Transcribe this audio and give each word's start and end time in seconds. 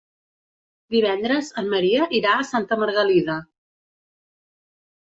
Divendres 0.95 1.51
en 1.63 1.69
Maria 1.75 2.09
irà 2.21 2.35
a 2.39 2.49
Santa 2.55 2.81
Margalida. 2.87 3.41